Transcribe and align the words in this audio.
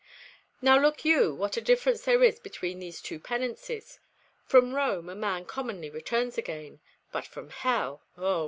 Now 0.63 0.79
look 0.79 1.05
you 1.05 1.31
what 1.35 1.57
a 1.57 1.61
difference 1.61 2.01
there 2.05 2.23
is 2.23 2.39
between 2.39 2.79
these 2.79 3.03
two 3.03 3.19
penances. 3.19 3.99
From 4.47 4.73
Rome 4.73 5.09
a 5.09 5.15
man 5.15 5.45
commonly 5.45 5.91
returns 5.91 6.39
again, 6.39 6.79
but 7.11 7.27
from 7.27 7.51
hell, 7.51 8.01
oh! 8.17 8.39